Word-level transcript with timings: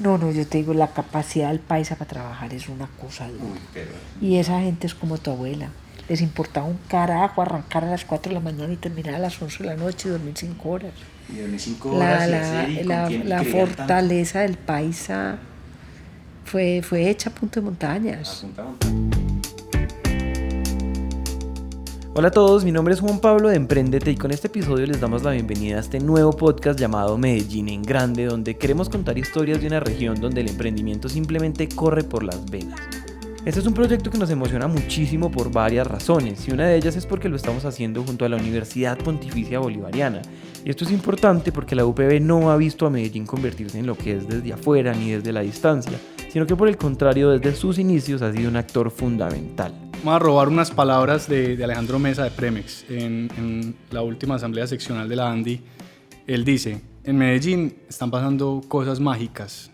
No, 0.00 0.16
no, 0.18 0.30
yo 0.30 0.46
te 0.46 0.58
digo, 0.58 0.72
la 0.74 0.88
capacidad 0.88 1.48
del 1.48 1.60
paisa 1.60 1.94
para 1.96 2.08
trabajar 2.08 2.52
es 2.54 2.68
una 2.68 2.88
cosa 3.00 3.28
dura. 3.28 3.60
Y 4.20 4.36
esa 4.36 4.60
gente 4.60 4.86
es 4.86 4.94
como 4.94 5.18
tu 5.18 5.30
abuela. 5.30 5.68
Les 6.08 6.22
importaba 6.22 6.66
un 6.66 6.78
carajo 6.88 7.42
arrancar 7.42 7.84
a 7.84 7.90
las 7.90 8.04
4 8.04 8.30
de 8.30 8.34
la 8.34 8.40
mañana 8.40 8.72
y 8.72 8.76
terminar 8.76 9.14
a 9.14 9.18
las 9.18 9.40
11 9.40 9.62
de 9.62 9.68
la 9.68 9.76
noche 9.76 10.08
y 10.08 10.12
dormir 10.12 10.34
5 10.36 10.68
horas. 10.68 10.92
Y 11.28 11.38
dormir 11.38 11.60
5 11.60 11.90
horas. 11.90 12.28
La, 12.28 12.68
y 12.68 12.82
la, 12.84 13.10
la, 13.10 13.24
la 13.24 13.44
fortaleza 13.44 14.40
del 14.40 14.56
paisa 14.56 15.38
fue, 16.44 16.82
fue 16.82 17.08
hecha 17.08 17.30
a 17.30 17.34
punto 17.34 17.60
de 17.60 17.66
montañas. 17.66 18.38
A 18.38 18.40
punta 18.40 18.62
de 18.62 18.68
montañas. 18.68 19.09
Hola 22.12 22.26
a 22.26 22.32
todos, 22.32 22.64
mi 22.64 22.72
nombre 22.72 22.92
es 22.92 23.00
Juan 23.00 23.20
Pablo 23.20 23.50
de 23.50 23.54
Emprendete 23.54 24.10
y 24.10 24.16
con 24.16 24.32
este 24.32 24.48
episodio 24.48 24.84
les 24.84 25.00
damos 25.00 25.22
la 25.22 25.30
bienvenida 25.30 25.76
a 25.76 25.80
este 25.80 26.00
nuevo 26.00 26.32
podcast 26.32 26.76
llamado 26.76 27.16
Medellín 27.16 27.68
en 27.68 27.84
Grande, 27.84 28.24
donde 28.24 28.56
queremos 28.56 28.88
contar 28.88 29.16
historias 29.16 29.60
de 29.60 29.68
una 29.68 29.78
región 29.78 30.20
donde 30.20 30.40
el 30.40 30.48
emprendimiento 30.48 31.08
simplemente 31.08 31.68
corre 31.68 32.02
por 32.02 32.24
las 32.24 32.50
venas. 32.50 32.80
Este 33.44 33.60
es 33.60 33.66
un 33.66 33.74
proyecto 33.74 34.10
que 34.10 34.18
nos 34.18 34.28
emociona 34.28 34.66
muchísimo 34.66 35.30
por 35.30 35.52
varias 35.52 35.86
razones 35.86 36.48
y 36.48 36.50
una 36.50 36.66
de 36.66 36.78
ellas 36.78 36.96
es 36.96 37.06
porque 37.06 37.28
lo 37.28 37.36
estamos 37.36 37.64
haciendo 37.64 38.02
junto 38.02 38.24
a 38.24 38.28
la 38.28 38.38
Universidad 38.38 38.98
Pontificia 38.98 39.60
Bolivariana. 39.60 40.20
Y 40.64 40.70
esto 40.70 40.84
es 40.84 40.90
importante 40.90 41.52
porque 41.52 41.76
la 41.76 41.86
UPB 41.86 42.20
no 42.20 42.50
ha 42.50 42.56
visto 42.56 42.86
a 42.86 42.90
Medellín 42.90 43.24
convertirse 43.24 43.78
en 43.78 43.86
lo 43.86 43.96
que 43.96 44.16
es 44.16 44.26
desde 44.26 44.52
afuera 44.52 44.92
ni 44.94 45.12
desde 45.12 45.32
la 45.32 45.42
distancia, 45.42 45.96
sino 46.28 46.44
que 46.44 46.56
por 46.56 46.66
el 46.66 46.76
contrario 46.76 47.30
desde 47.30 47.54
sus 47.54 47.78
inicios 47.78 48.20
ha 48.20 48.32
sido 48.32 48.50
un 48.50 48.56
actor 48.56 48.90
fundamental. 48.90 49.89
Vamos 50.02 50.16
a 50.16 50.18
robar 50.18 50.48
unas 50.48 50.70
palabras 50.70 51.28
de, 51.28 51.58
de 51.58 51.64
Alejandro 51.64 51.98
Mesa 51.98 52.24
de 52.24 52.30
Premex 52.30 52.86
en, 52.88 53.30
en, 53.36 53.76
la 53.90 54.00
última 54.00 54.36
asamblea 54.36 54.66
seccional 54.66 55.10
de 55.10 55.16
la 55.16 55.30
ANDI. 55.30 55.60
Él 56.26 56.42
dice, 56.42 56.80
en 57.04 57.18
Medellín 57.18 57.76
están 57.86 58.10
pasando 58.10 58.62
cosas 58.66 58.98
mágicas. 58.98 59.70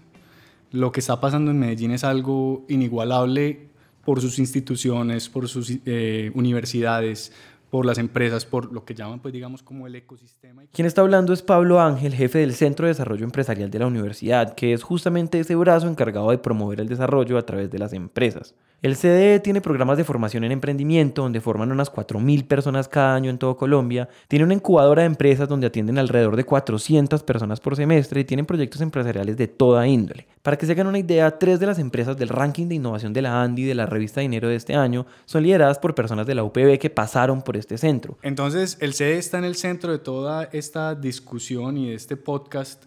Lo 0.72 0.90
que 0.90 0.98
está 0.98 1.20
pasando 1.20 1.52
en 1.52 1.60
Medellín 1.60 1.92
es 1.92 2.02
algo 2.02 2.66
inigualable 2.68 3.68
por 4.04 4.20
sus 4.20 4.40
instituciones, 4.40 5.28
por 5.28 5.46
sus 5.46 5.72
eh, 5.86 6.32
universidades, 6.34 7.32
por 7.76 7.84
las 7.84 7.98
empresas, 7.98 8.46
por 8.46 8.72
lo 8.72 8.86
que 8.86 8.94
llaman, 8.94 9.20
pues 9.20 9.34
digamos, 9.34 9.62
como 9.62 9.86
el 9.86 9.94
ecosistema. 9.94 10.62
Quien 10.72 10.86
está 10.86 11.02
hablando 11.02 11.34
es 11.34 11.42
Pablo 11.42 11.78
Ángel, 11.78 12.14
jefe 12.14 12.38
del 12.38 12.54
Centro 12.54 12.86
de 12.86 12.92
Desarrollo 12.92 13.22
Empresarial 13.22 13.70
de 13.70 13.78
la 13.78 13.86
universidad, 13.86 14.54
que 14.54 14.72
es 14.72 14.82
justamente 14.82 15.38
ese 15.38 15.54
brazo 15.56 15.86
encargado 15.86 16.30
de 16.30 16.38
promover 16.38 16.80
el 16.80 16.88
desarrollo 16.88 17.36
a 17.36 17.44
través 17.44 17.70
de 17.70 17.78
las 17.78 17.92
empresas. 17.92 18.54
El 18.82 18.94
CDE 18.94 19.40
tiene 19.40 19.62
programas 19.62 19.96
de 19.96 20.04
formación 20.04 20.44
en 20.44 20.52
emprendimiento 20.52 21.22
donde 21.22 21.40
forman 21.40 21.72
unas 21.72 21.90
4.000 21.90 22.46
personas 22.46 22.88
cada 22.88 23.14
año 23.14 23.30
en 23.30 23.38
todo 23.38 23.56
Colombia, 23.56 24.08
tiene 24.28 24.44
una 24.44 24.52
incubadora 24.54 25.02
de 25.02 25.06
empresas 25.06 25.48
donde 25.48 25.66
atienden 25.66 25.98
alrededor 25.98 26.36
de 26.36 26.44
400 26.44 27.22
personas 27.22 27.58
por 27.58 27.74
semestre 27.74 28.20
y 28.20 28.24
tienen 28.24 28.44
proyectos 28.44 28.82
empresariales 28.82 29.38
de 29.38 29.48
toda 29.48 29.86
índole. 29.86 30.26
Para 30.42 30.58
que 30.58 30.66
se 30.66 30.72
hagan 30.72 30.86
una 30.86 30.98
idea, 30.98 31.38
tres 31.38 31.58
de 31.58 31.66
las 31.66 31.78
empresas 31.78 32.16
del 32.18 32.28
ranking 32.28 32.68
de 32.68 32.74
innovación 32.74 33.14
de 33.14 33.22
la 33.22 33.42
ANDI 33.42 33.64
de 33.64 33.74
la 33.74 33.86
revista 33.86 34.20
Dinero 34.20 34.48
de 34.48 34.56
este 34.56 34.74
año 34.74 35.06
son 35.24 35.42
lideradas 35.42 35.78
por 35.78 35.94
personas 35.94 36.26
de 36.26 36.34
la 36.34 36.44
UPB 36.44 36.78
que 36.78 36.90
pasaron 36.90 37.42
por 37.42 37.56
este 37.56 37.65
centro. 37.76 38.18
Entonces, 38.22 38.78
el 38.80 38.94
CDE 38.94 39.18
está 39.18 39.38
en 39.38 39.44
el 39.44 39.56
centro 39.56 39.92
de 39.92 39.98
toda 39.98 40.44
esta 40.52 40.94
discusión 40.94 41.76
y 41.76 41.88
de 41.88 41.94
este 41.94 42.16
podcast 42.16 42.84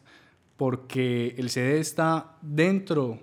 porque 0.56 1.36
el 1.38 1.50
CDE 1.50 1.80
está 1.80 2.38
dentro 2.42 3.20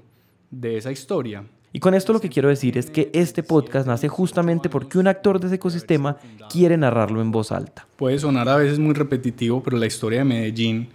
de 0.51 0.79
esa 0.79 0.93
historia. 0.93 1.45
Y 1.77 1.81
con 1.81 1.93
esto 1.93 2.15
lo 2.15 2.21
que 2.21 2.31
quiero 2.31 2.49
decir 2.49 2.79
es 2.79 2.91
que 2.91 3.11
este 3.12 3.43
podcast 3.43 3.87
nace 3.87 4.09
justamente 4.09 4.71
porque 4.71 4.97
un 4.97 5.09
actor 5.09 5.39
de 5.39 5.49
ese 5.49 5.57
ecosistema 5.57 6.17
quiere 6.51 6.79
narrarlo 6.79 7.21
en 7.21 7.31
voz 7.31 7.53
alta. 7.53 7.87
Puede 7.97 8.19
sonar 8.19 8.49
a 8.49 8.57
veces 8.57 8.79
muy 8.79 8.95
repetitivo, 8.95 9.62
pero 9.62 9.77
la 9.77 9.84
historia 9.84 10.21
de 10.21 10.25
Medellín, 10.25 10.89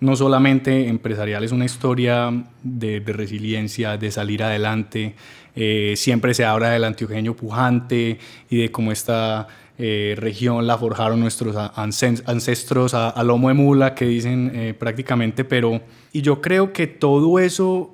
no 0.00 0.16
solamente 0.16 0.88
empresarial, 0.88 1.44
es 1.44 1.52
una 1.52 1.64
historia 1.64 2.44
de, 2.64 2.98
de 2.98 3.12
resiliencia, 3.12 3.96
de 3.96 4.10
salir 4.10 4.42
adelante. 4.42 5.14
Eh, 5.54 5.94
siempre 5.96 6.34
se 6.34 6.44
habla 6.44 6.70
del 6.70 6.82
antioqueño 6.82 7.36
pujante 7.36 8.18
y 8.50 8.56
de 8.56 8.72
cómo 8.72 8.90
esta 8.90 9.46
eh, 9.78 10.14
región 10.16 10.66
la 10.66 10.78
forjaron 10.78 11.20
nuestros 11.20 11.54
ancestros 11.56 12.94
a, 12.94 13.10
a, 13.10 13.22
lomo 13.22 13.48
de 13.48 13.54
mula, 13.54 13.94
que 13.94 14.06
dicen 14.06 14.50
eh, 14.54 14.74
prácticamente, 14.74 15.44
pero... 15.44 15.80
Y 16.12 16.22
yo 16.22 16.40
creo 16.40 16.72
que 16.72 16.86
todo 16.86 17.38
eso 17.38 17.92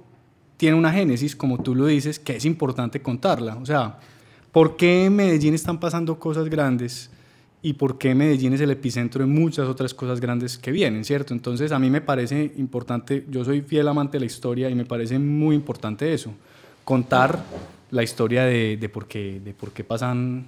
tiene 0.56 0.76
una 0.76 0.92
génesis, 0.92 1.34
como 1.34 1.60
tú 1.60 1.74
lo 1.74 1.86
dices, 1.86 2.20
que 2.20 2.36
es 2.36 2.44
importante 2.44 3.02
contarla. 3.02 3.56
O 3.56 3.66
sea, 3.66 3.98
¿por 4.52 4.76
qué 4.76 5.06
en 5.06 5.16
Medellín 5.16 5.54
están 5.54 5.80
pasando 5.80 6.20
cosas 6.20 6.48
grandes 6.48 7.10
y 7.62 7.72
por 7.72 7.98
qué 7.98 8.14
Medellín 8.14 8.52
es 8.52 8.60
el 8.60 8.70
epicentro 8.70 9.24
de 9.24 9.30
muchas 9.30 9.68
otras 9.68 9.94
cosas 9.94 10.20
grandes 10.20 10.58
que 10.58 10.72
vienen, 10.72 11.04
¿cierto? 11.04 11.32
Entonces, 11.32 11.72
a 11.72 11.78
mí 11.78 11.90
me 11.90 12.00
parece 12.00 12.52
importante, 12.56 13.24
yo 13.28 13.44
soy 13.44 13.62
fiel 13.62 13.88
amante 13.88 14.18
de 14.18 14.20
la 14.20 14.26
historia 14.26 14.68
y 14.68 14.74
me 14.74 14.84
parece 14.84 15.18
muy 15.18 15.56
importante 15.56 16.12
eso, 16.12 16.32
contar 16.84 17.42
la 17.90 18.02
historia 18.02 18.44
de, 18.44 18.76
de 18.76 18.88
por, 18.88 19.06
qué, 19.06 19.40
de 19.44 19.54
por 19.54 19.72
qué 19.72 19.84
pasan, 19.84 20.44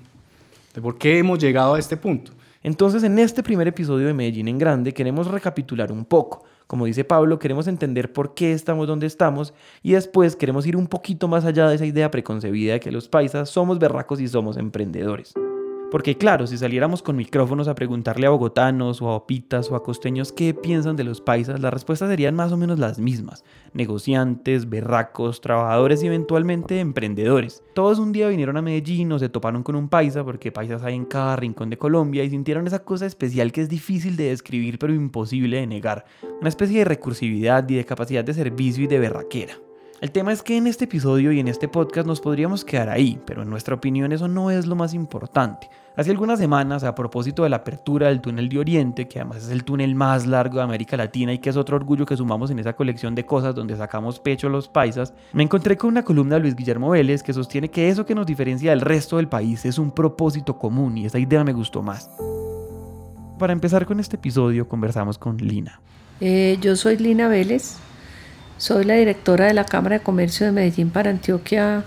de 0.74 0.82
por 0.82 0.98
qué 0.98 1.18
hemos 1.18 1.38
llegado 1.38 1.74
a 1.74 1.78
este 1.78 1.96
punto. 1.96 2.32
Entonces, 2.62 3.02
en 3.04 3.18
este 3.18 3.42
primer 3.42 3.68
episodio 3.68 4.06
de 4.06 4.14
Medellín 4.14 4.48
en 4.48 4.58
Grande, 4.58 4.92
queremos 4.92 5.28
recapitular 5.28 5.90
un 5.90 6.04
poco 6.04 6.44
como 6.66 6.86
dice 6.86 7.04
Pablo, 7.04 7.38
queremos 7.38 7.66
entender 7.66 8.12
por 8.12 8.34
qué 8.34 8.52
estamos 8.52 8.86
donde 8.88 9.06
estamos 9.06 9.52
y 9.82 9.92
después 9.92 10.36
queremos 10.36 10.66
ir 10.66 10.76
un 10.76 10.86
poquito 10.86 11.28
más 11.28 11.44
allá 11.44 11.68
de 11.68 11.76
esa 11.76 11.86
idea 11.86 12.10
preconcebida 12.10 12.74
de 12.74 12.80
que 12.80 12.92
los 12.92 13.08
paisas 13.08 13.50
somos 13.50 13.78
berracos 13.78 14.20
y 14.20 14.28
somos 14.28 14.56
emprendedores. 14.56 15.34
Porque 15.90 16.16
claro, 16.16 16.46
si 16.46 16.58
saliéramos 16.58 17.02
con 17.02 17.14
micrófonos 17.14 17.68
a 17.68 17.74
preguntarle 17.74 18.26
a 18.26 18.30
bogotanos 18.30 19.00
o 19.00 19.10
a 19.10 19.14
opitas 19.16 19.70
o 19.70 19.76
a 19.76 19.82
costeños 19.82 20.32
qué 20.32 20.52
piensan 20.52 20.96
de 20.96 21.04
los 21.04 21.20
paisas, 21.20 21.60
las 21.60 21.72
respuestas 21.72 22.10
serían 22.10 22.34
más 22.34 22.50
o 22.50 22.56
menos 22.56 22.78
las 22.80 22.98
mismas. 22.98 23.44
Negociantes, 23.74 24.68
berracos, 24.68 25.40
trabajadores 25.40 26.02
y 26.02 26.08
eventualmente 26.08 26.80
emprendedores. 26.80 27.62
Todos 27.74 28.00
un 28.00 28.12
día 28.12 28.28
vinieron 28.28 28.56
a 28.56 28.62
Medellín 28.62 29.12
o 29.12 29.18
se 29.18 29.28
toparon 29.28 29.62
con 29.62 29.76
un 29.76 29.88
paisa, 29.88 30.24
porque 30.24 30.50
paisas 30.50 30.82
hay 30.82 30.96
en 30.96 31.04
cada 31.04 31.36
rincón 31.36 31.70
de 31.70 31.78
Colombia, 31.78 32.24
y 32.24 32.30
sintieron 32.30 32.66
esa 32.66 32.80
cosa 32.80 33.06
especial 33.06 33.52
que 33.52 33.60
es 33.60 33.68
difícil 33.68 34.16
de 34.16 34.30
describir 34.30 34.78
pero 34.78 34.92
imposible 34.94 35.58
de 35.58 35.66
negar. 35.66 36.06
Una 36.40 36.48
especie 36.48 36.80
de 36.80 36.84
recursividad 36.86 37.68
y 37.68 37.76
de 37.76 37.84
capacidad 37.84 38.24
de 38.24 38.34
servicio 38.34 38.84
y 38.84 38.88
de 38.88 38.98
berraquera. 38.98 39.54
El 40.00 40.10
tema 40.10 40.32
es 40.32 40.42
que 40.42 40.56
en 40.56 40.66
este 40.66 40.84
episodio 40.84 41.32
y 41.32 41.40
en 41.40 41.48
este 41.48 41.68
podcast 41.68 42.06
nos 42.06 42.20
podríamos 42.20 42.64
quedar 42.64 42.90
ahí, 42.90 43.20
pero 43.24 43.42
en 43.42 43.50
nuestra 43.50 43.76
opinión 43.76 44.12
eso 44.12 44.28
no 44.28 44.50
es 44.50 44.66
lo 44.66 44.74
más 44.74 44.92
importante. 44.92 45.70
Hace 45.96 46.10
algunas 46.10 46.40
semanas, 46.40 46.82
a 46.82 46.94
propósito 46.96 47.44
de 47.44 47.48
la 47.48 47.56
apertura 47.56 48.08
del 48.08 48.20
túnel 48.20 48.48
de 48.48 48.58
Oriente, 48.58 49.06
que 49.06 49.20
además 49.20 49.44
es 49.44 49.50
el 49.50 49.62
túnel 49.62 49.94
más 49.94 50.26
largo 50.26 50.56
de 50.56 50.64
América 50.64 50.96
Latina 50.96 51.32
y 51.32 51.38
que 51.38 51.50
es 51.50 51.56
otro 51.56 51.76
orgullo 51.76 52.04
que 52.04 52.16
sumamos 52.16 52.50
en 52.50 52.58
esa 52.58 52.72
colección 52.72 53.14
de 53.14 53.24
cosas 53.24 53.54
donde 53.54 53.76
sacamos 53.76 54.18
pecho 54.18 54.48
los 54.48 54.66
paisas, 54.66 55.14
me 55.32 55.44
encontré 55.44 55.76
con 55.76 55.90
una 55.90 56.02
columna 56.02 56.34
de 56.34 56.40
Luis 56.40 56.56
Guillermo 56.56 56.90
Vélez 56.90 57.22
que 57.22 57.32
sostiene 57.32 57.70
que 57.70 57.88
eso 57.88 58.04
que 58.04 58.16
nos 58.16 58.26
diferencia 58.26 58.70
del 58.70 58.80
resto 58.80 59.18
del 59.18 59.28
país 59.28 59.64
es 59.64 59.78
un 59.78 59.92
propósito 59.92 60.58
común 60.58 60.98
y 60.98 61.06
esa 61.06 61.20
idea 61.20 61.44
me 61.44 61.52
gustó 61.52 61.82
más. 61.82 62.10
Para 63.38 63.52
empezar 63.52 63.86
con 63.86 64.00
este 64.00 64.16
episodio 64.16 64.68
conversamos 64.68 65.16
con 65.16 65.36
Lina. 65.36 65.80
Eh, 66.20 66.58
yo 66.60 66.74
soy 66.74 66.96
Lina 66.96 67.28
Vélez, 67.28 67.78
soy 68.58 68.84
la 68.84 68.94
directora 68.94 69.46
de 69.46 69.54
la 69.54 69.64
Cámara 69.64 69.98
de 69.98 70.04
Comercio 70.04 70.46
de 70.46 70.52
Medellín 70.52 70.90
para 70.90 71.10
Antioquia 71.10 71.84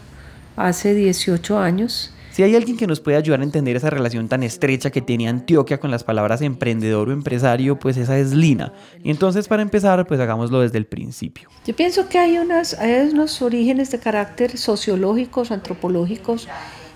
hace 0.55 0.93
18 0.93 1.59
años. 1.59 2.13
Si 2.31 2.43
hay 2.43 2.55
alguien 2.55 2.77
que 2.77 2.85
nos 2.85 2.99
puede 2.99 3.17
ayudar 3.17 3.39
a 3.39 3.43
entender 3.43 3.75
esa 3.75 3.89
relación 3.89 4.27
tan 4.27 4.43
estrecha 4.43 4.91
que 4.91 5.01
tiene 5.01 5.27
Antioquia 5.27 5.79
con 5.79 5.89
las 5.89 6.03
palabras 6.03 6.43
emprendedor 6.43 7.09
o 7.09 7.11
empresario, 7.11 7.79
pues 7.79 7.97
esa 7.97 8.19
es 8.19 8.31
Lina. 8.31 8.73
Y 9.03 9.09
entonces 9.09 9.47
para 9.47 9.63
empezar, 9.63 10.05
pues 10.05 10.19
hagámoslo 10.19 10.59
desde 10.59 10.77
el 10.77 10.85
principio. 10.85 11.49
Yo 11.65 11.75
pienso 11.75 12.07
que 12.09 12.19
hay, 12.19 12.37
unas, 12.37 12.75
hay 12.75 13.09
unos 13.11 13.41
orígenes 13.41 13.89
de 13.89 13.97
carácter 13.97 14.55
sociológicos, 14.55 15.49
antropológicos, 15.49 16.47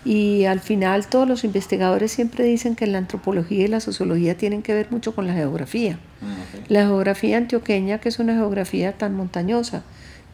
y 0.04 0.46
al 0.46 0.60
final 0.60 1.08
todos 1.08 1.28
los 1.28 1.44
investigadores 1.44 2.12
siempre 2.12 2.44
dicen 2.44 2.76
que 2.76 2.88
la 2.88 2.98
antropología 2.98 3.66
y 3.66 3.68
la 3.68 3.80
sociología 3.80 4.36
tienen 4.36 4.62
que 4.62 4.74
ver 4.74 4.88
mucho 4.92 5.14
con 5.14 5.28
la 5.28 5.34
geografía. 5.34 6.00
La 6.68 6.82
geografía 6.86 7.38
antioqueña, 7.38 8.00
que 8.00 8.10
es 8.10 8.20
una 8.20 8.34
geografía 8.34 8.98
tan 8.98 9.16
montañosa, 9.16 9.84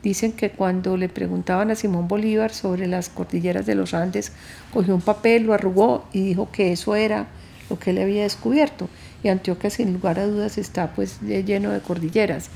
Dicen 0.04 0.32
que 0.32 0.52
cuando 0.52 0.96
le 0.96 1.10
preguntaban 1.10 1.72
a 1.72 1.76
Simón 1.76 2.08
Bolívar 2.08 2.54
sobre 2.54 2.88
las 2.88 3.10
cordilleras 3.10 3.66
de 3.66 3.76
los 3.76 3.94
Andes, 3.94 4.32
cogió 4.72 4.94
un 4.94 5.02
papel, 5.02 5.44
lo 5.44 5.54
arrugó 5.54 6.06
y 6.14 6.22
dijo 6.22 6.50
que 6.52 6.72
eso 6.72 6.96
era 6.96 7.28
lo 7.70 7.80
que 7.80 7.90
él 7.90 7.98
había 7.98 8.24
descubierto. 8.24 8.90
Y 9.24 9.30
Antioquia, 9.30 9.70
sin 9.70 9.94
lugar 9.94 10.20
a 10.20 10.28
dudas, 10.28 10.58
está 10.58 10.94
pues 10.94 11.20
lleno 11.22 11.72
de 11.72 11.82
cordilleras. 11.82 12.50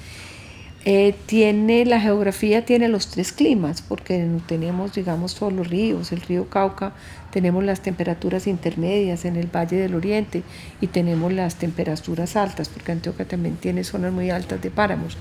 Eh, 0.83 1.13
tiene 1.27 1.85
la 1.85 2.01
geografía 2.01 2.65
tiene 2.65 2.87
los 2.87 3.05
tres 3.07 3.31
climas 3.31 3.83
porque 3.83 4.27
tenemos 4.47 4.95
digamos 4.95 5.35
todos 5.35 5.53
los 5.53 5.67
ríos 5.67 6.11
el 6.11 6.21
río 6.21 6.49
Cauca 6.49 6.93
tenemos 7.29 7.63
las 7.63 7.81
temperaturas 7.81 8.47
intermedias 8.47 9.23
en 9.25 9.35
el 9.35 9.45
Valle 9.45 9.77
del 9.77 9.93
Oriente 9.93 10.41
y 10.81 10.87
tenemos 10.87 11.31
las 11.31 11.57
temperaturas 11.57 12.35
altas 12.35 12.67
porque 12.67 12.93
Antioquia 12.93 13.27
también 13.27 13.57
tiene 13.57 13.83
zonas 13.83 14.11
muy 14.11 14.31
altas 14.31 14.59
de 14.59 14.71
páramos 14.71 15.17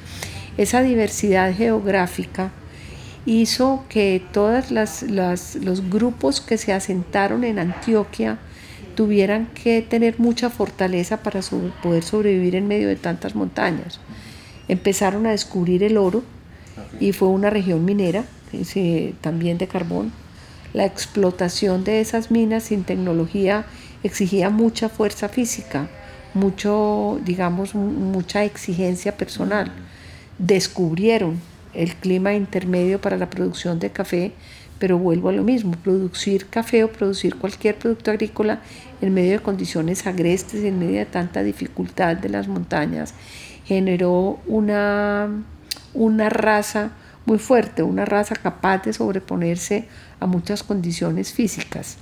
esa 0.56 0.80
diversidad 0.80 1.54
geográfica 1.54 2.52
hizo 3.26 3.84
que 3.90 4.22
todos 4.32 4.70
los 4.70 5.90
grupos 5.90 6.40
que 6.40 6.56
se 6.56 6.72
asentaron 6.72 7.44
en 7.44 7.58
Antioquia 7.58 8.38
tuvieran 8.94 9.46
que 9.46 9.82
tener 9.82 10.18
mucha 10.18 10.50
fortaleza 10.50 11.18
para 11.22 11.40
poder 11.82 12.02
sobrevivir 12.02 12.54
en 12.54 12.66
medio 12.66 12.88
de 12.88 12.96
tantas 12.96 13.34
montañas. 13.34 14.00
Empezaron 14.70 15.26
a 15.26 15.32
descubrir 15.32 15.82
el 15.82 15.96
oro 15.96 16.22
y 17.00 17.10
fue 17.10 17.26
una 17.26 17.50
región 17.50 17.84
minera, 17.84 18.24
también 19.20 19.58
de 19.58 19.66
carbón. 19.66 20.12
La 20.72 20.84
explotación 20.84 21.82
de 21.82 22.00
esas 22.00 22.30
minas 22.30 22.62
sin 22.62 22.84
tecnología 22.84 23.66
exigía 24.04 24.48
mucha 24.48 24.88
fuerza 24.88 25.28
física, 25.28 25.88
mucho, 26.34 27.18
digamos, 27.24 27.74
mucha 27.74 28.44
exigencia 28.44 29.16
personal. 29.16 29.72
Descubrieron 30.38 31.40
el 31.74 31.96
clima 31.96 32.34
intermedio 32.34 33.00
para 33.00 33.16
la 33.16 33.28
producción 33.28 33.80
de 33.80 33.90
café, 33.90 34.30
pero 34.78 34.98
vuelvo 34.98 35.30
a 35.30 35.32
lo 35.32 35.42
mismo, 35.42 35.72
producir 35.72 36.46
café 36.46 36.84
o 36.84 36.92
producir 36.92 37.34
cualquier 37.34 37.74
producto 37.74 38.12
agrícola 38.12 38.60
en 39.00 39.12
medio 39.12 39.32
de 39.32 39.40
condiciones 39.40 40.06
agrestes, 40.06 40.62
en 40.62 40.78
medio 40.78 41.00
de 41.00 41.06
tanta 41.06 41.42
dificultad 41.42 42.16
de 42.16 42.28
las 42.28 42.46
montañas, 42.46 43.14
generó 43.70 44.40
una, 44.48 45.28
una 45.94 46.28
raza 46.28 46.90
muy 47.24 47.38
fuerte, 47.38 47.84
una 47.84 48.04
raza 48.04 48.34
capaz 48.34 48.82
de 48.82 48.92
sobreponerse 48.92 49.86
a 50.18 50.26
muchas 50.26 50.64
condiciones 50.64 51.32
físicas. 51.32 51.98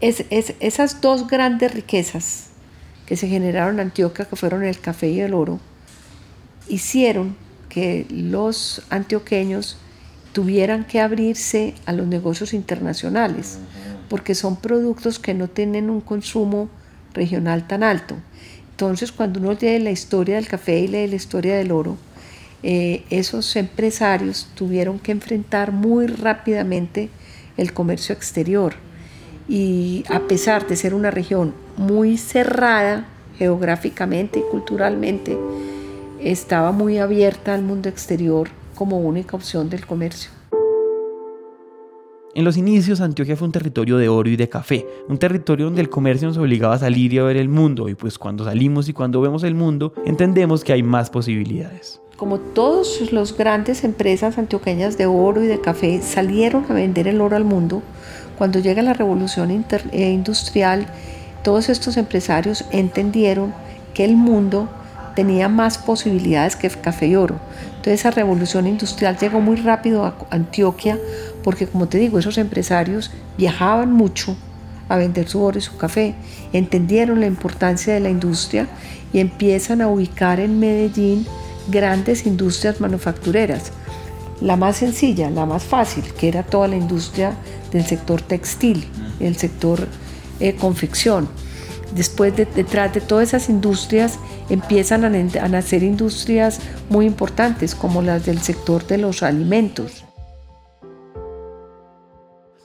Es, 0.00 0.24
esas 0.58 1.00
dos 1.00 1.28
grandes 1.28 1.72
riquezas 1.72 2.48
que 3.06 3.16
se 3.16 3.28
generaron 3.28 3.74
en 3.74 3.86
Antioquia, 3.86 4.24
que 4.24 4.34
fueron 4.34 4.64
el 4.64 4.80
café 4.80 5.10
y 5.10 5.20
el 5.20 5.32
oro, 5.32 5.60
hicieron 6.66 7.36
que 7.68 8.04
los 8.10 8.82
antioqueños 8.90 9.78
tuvieran 10.32 10.86
que 10.86 11.00
abrirse 11.00 11.74
a 11.86 11.92
los 11.92 12.08
negocios 12.08 12.52
internacionales, 12.52 13.60
porque 14.08 14.34
son 14.34 14.56
productos 14.56 15.20
que 15.20 15.34
no 15.34 15.46
tienen 15.46 15.88
un 15.88 16.00
consumo 16.00 16.68
regional 17.14 17.68
tan 17.68 17.84
alto. 17.84 18.16
Entonces, 18.72 19.12
cuando 19.12 19.38
uno 19.40 19.56
lee 19.58 19.78
la 19.78 19.90
historia 19.90 20.36
del 20.36 20.48
café 20.48 20.80
y 20.80 20.88
lee 20.88 21.06
la 21.06 21.16
historia 21.16 21.56
del 21.56 21.70
oro, 21.72 21.96
eh, 22.62 23.04
esos 23.10 23.54
empresarios 23.56 24.48
tuvieron 24.54 24.98
que 24.98 25.12
enfrentar 25.12 25.72
muy 25.72 26.06
rápidamente 26.06 27.08
el 27.56 27.72
comercio 27.72 28.14
exterior. 28.14 28.74
Y 29.48 30.04
a 30.08 30.20
pesar 30.20 30.66
de 30.66 30.76
ser 30.76 30.94
una 30.94 31.10
región 31.10 31.54
muy 31.76 32.16
cerrada 32.16 33.06
geográficamente 33.38 34.38
y 34.38 34.50
culturalmente, 34.50 35.36
estaba 36.20 36.72
muy 36.72 36.98
abierta 36.98 37.54
al 37.54 37.62
mundo 37.62 37.88
exterior 37.88 38.48
como 38.74 38.98
única 38.98 39.36
opción 39.36 39.68
del 39.68 39.86
comercio. 39.86 40.41
En 42.34 42.44
los 42.44 42.56
inicios 42.56 43.02
Antioquia 43.02 43.36
fue 43.36 43.46
un 43.46 43.52
territorio 43.52 43.98
de 43.98 44.08
oro 44.08 44.30
y 44.30 44.36
de 44.36 44.48
café, 44.48 44.86
un 45.06 45.18
territorio 45.18 45.66
donde 45.66 45.82
el 45.82 45.90
comercio 45.90 46.26
nos 46.26 46.38
obligaba 46.38 46.76
a 46.76 46.78
salir 46.78 47.12
y 47.12 47.18
a 47.18 47.24
ver 47.24 47.36
el 47.36 47.50
mundo, 47.50 47.90
y 47.90 47.94
pues 47.94 48.18
cuando 48.18 48.46
salimos 48.46 48.88
y 48.88 48.94
cuando 48.94 49.20
vemos 49.20 49.42
el 49.42 49.54
mundo, 49.54 49.92
entendemos 50.06 50.64
que 50.64 50.72
hay 50.72 50.82
más 50.82 51.10
posibilidades. 51.10 52.00
Como 52.16 52.38
todas 52.38 53.12
las 53.12 53.36
grandes 53.36 53.84
empresas 53.84 54.38
antioqueñas 54.38 54.96
de 54.96 55.04
oro 55.04 55.44
y 55.44 55.46
de 55.46 55.60
café 55.60 56.00
salieron 56.00 56.64
a 56.70 56.72
vender 56.72 57.06
el 57.06 57.20
oro 57.20 57.36
al 57.36 57.44
mundo, 57.44 57.82
cuando 58.38 58.60
llega 58.60 58.80
la 58.80 58.94
revolución 58.94 59.50
eh, 59.50 60.10
industrial, 60.10 60.86
todos 61.44 61.68
estos 61.68 61.98
empresarios 61.98 62.64
entendieron 62.70 63.52
que 63.92 64.06
el 64.06 64.16
mundo 64.16 64.70
tenía 65.14 65.50
más 65.50 65.76
posibilidades 65.76 66.56
que 66.56 66.70
café 66.70 67.08
y 67.08 67.16
oro. 67.16 67.36
Entonces 67.76 68.00
esa 68.00 68.10
revolución 68.10 68.66
industrial 68.66 69.18
llegó 69.18 69.40
muy 69.40 69.56
rápido 69.56 70.04
a 70.04 70.14
Antioquia 70.30 70.98
porque 71.42 71.66
como 71.66 71.88
te 71.88 71.98
digo, 71.98 72.18
esos 72.18 72.38
empresarios 72.38 73.10
viajaban 73.36 73.92
mucho 73.92 74.36
a 74.88 74.96
vender 74.96 75.28
su 75.28 75.42
oro 75.42 75.58
y 75.58 75.62
su 75.62 75.76
café, 75.76 76.14
entendieron 76.52 77.20
la 77.20 77.26
importancia 77.26 77.94
de 77.94 78.00
la 78.00 78.10
industria 78.10 78.68
y 79.12 79.20
empiezan 79.20 79.80
a 79.80 79.88
ubicar 79.88 80.40
en 80.40 80.58
Medellín 80.58 81.26
grandes 81.68 82.26
industrias 82.26 82.80
manufactureras. 82.80 83.72
La 84.40 84.56
más 84.56 84.78
sencilla, 84.78 85.30
la 85.30 85.46
más 85.46 85.62
fácil, 85.62 86.04
que 86.18 86.28
era 86.28 86.42
toda 86.42 86.68
la 86.68 86.76
industria 86.76 87.32
del 87.70 87.86
sector 87.86 88.20
textil, 88.20 88.86
el 89.20 89.36
sector 89.36 89.86
eh, 90.40 90.56
confección. 90.56 91.28
Después, 91.94 92.34
detrás 92.34 92.92
de 92.94 93.00
todas 93.00 93.28
esas 93.28 93.48
industrias, 93.48 94.18
empiezan 94.48 95.04
a, 95.04 95.48
nacer 95.48 95.82
industrias 95.82 96.58
muy 96.88 97.06
importantes, 97.06 97.74
como 97.74 98.02
las 98.02 98.24
del 98.24 98.40
sector 98.40 98.86
de 98.86 98.98
los 98.98 99.22
alimentos. 99.22 100.04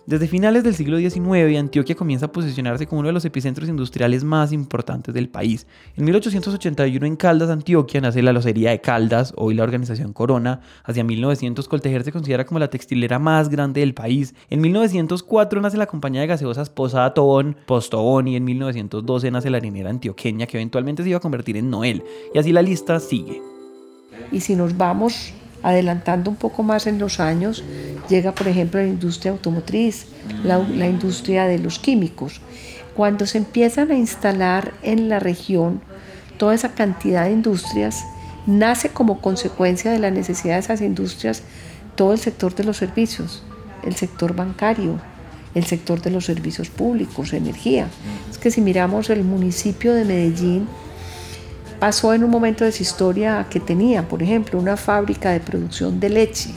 Desde 0.08 0.30
finales 0.30 0.64
del 0.64 0.74
siglo 0.74 0.98
XIX, 0.98 1.58
Antioquia 1.60 1.94
comienza 1.94 2.28
a 2.28 2.32
posicionarse 2.32 2.88
como 2.88 3.00
uno 3.02 3.10
de 3.10 3.14
los 3.14 3.26
epicentros 3.26 3.68
industriales 3.68 4.24
más 4.24 4.54
importantes 4.54 5.14
del 5.14 5.28
país. 5.28 5.68
En 5.98 6.06
1881 6.06 7.06
en 7.06 7.18
Caldas, 7.18 7.50
Antioquia, 7.50 8.00
nace 8.00 8.22
la 8.22 8.32
Locería 8.32 8.70
de 8.70 8.80
Caldas, 8.80 9.34
hoy 9.36 9.54
la 9.54 9.64
organización 9.64 10.14
Corona. 10.14 10.62
Hacia 10.86 11.04
1900 11.04 11.68
Coltejer 11.68 12.06
se 12.06 12.14
considera 12.14 12.46
como 12.46 12.58
la 12.58 12.70
textilera 12.70 13.20
más 13.20 13.50
grande 13.50 13.82
del 13.82 13.94
país. 13.94 14.34
En 14.50 14.62
1904 14.62 15.60
nace 15.60 15.76
la 15.76 15.88
compañía 15.88 16.22
de 16.22 16.28
gaseosas 16.28 16.70
Posada 16.70 17.14
Tobón, 17.14 17.58
Postobón 17.66 18.30
y 18.30 18.38
en 18.38 18.46
1912 18.46 19.30
nace 19.30 19.50
la 19.50 19.58
harinera 19.58 19.90
antioqueña 19.90 20.46
que 20.46 20.56
eventualmente 20.56 21.04
se 21.04 21.10
iba 21.10 21.18
a 21.18 21.22
convertir 21.22 21.58
en 21.58 21.70
Noel. 21.70 22.02
Y 22.34 22.40
así 22.40 22.54
la 22.54 22.62
lista 22.62 23.02
sigue. 23.02 23.42
Y 24.32 24.40
si 24.40 24.56
nos 24.56 24.78
vamos 24.78 25.34
Adelantando 25.68 26.30
un 26.30 26.38
poco 26.38 26.64
más 26.64 26.88
en 26.88 26.98
los 26.98 27.20
años, 27.20 27.62
llega 28.08 28.34
por 28.34 28.48
ejemplo 28.48 28.80
la 28.80 28.88
industria 28.88 29.34
automotriz, 29.34 30.06
la, 30.42 30.60
industria 30.88 31.46
de 31.46 31.60
los 31.60 31.78
químicos. 31.78 32.40
Cuando 32.96 33.26
se 33.26 33.40
empiezan 33.40 33.92
a 33.92 33.96
instalar 33.96 34.72
en 34.82 35.10
la 35.10 35.20
región 35.20 35.82
toda 36.38 36.56
esa 36.56 36.74
cantidad 36.74 37.26
de 37.26 37.34
industrias, 37.34 38.06
nace 38.46 38.88
como 38.88 39.20
consecuencia 39.20 39.92
de 39.92 40.00
la 40.00 40.10
necesidad 40.10 40.54
de 40.54 40.62
esas 40.62 40.80
industrias 40.80 41.44
todo 41.96 42.14
el 42.14 42.20
sector 42.20 42.56
de 42.56 42.64
los 42.64 42.78
servicios, 42.78 43.44
el 43.84 43.98
sector 43.98 44.34
bancario, 44.34 45.02
el 45.54 45.66
sector 45.66 46.02
de 46.02 46.12
los 46.12 46.24
servicios 46.24 46.70
públicos, 46.70 47.34
energía. 47.34 47.90
Es 48.32 48.38
que 48.38 48.52
si 48.52 48.62
miramos 48.62 49.10
el 49.10 49.26
municipio 49.26 49.94
de 49.94 50.06
Medellín, 50.06 50.66
pasó 51.80 52.14
en 52.14 52.24
un 52.24 52.30
momento 52.30 52.66
de 52.66 52.72
su 52.72 52.84
historia 52.84 53.46
que 53.50 53.60
tenía, 53.60 54.08
por 54.08 54.24
ejemplo, 54.24 54.60
una 54.60 54.78
fábrica 54.78 55.32
de 55.32 55.40
producción 55.40 56.00
de 56.00 56.10
leche, 56.10 56.52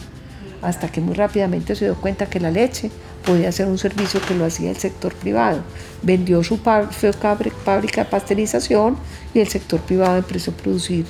hasta 0.62 0.88
que 0.88 1.00
muy 1.00 1.14
rápidamente 1.14 1.74
se 1.74 1.86
dio 1.86 1.94
cuenta 1.94 2.26
que 2.26 2.40
la 2.40 2.50
leche 2.50 2.90
podía 3.24 3.52
ser 3.52 3.66
un 3.66 3.78
servicio 3.78 4.20
que 4.26 4.34
lo 4.34 4.44
hacía 4.44 4.70
el 4.70 4.76
sector 4.76 5.14
privado. 5.14 5.62
Vendió 6.02 6.42
su 6.42 6.58
fábrica 6.58 8.04
de 8.04 8.10
pasteurización 8.10 8.96
y 9.34 9.40
el 9.40 9.48
sector 9.48 9.80
privado 9.80 10.16
empezó 10.16 10.50
a 10.50 10.54
producir 10.54 11.06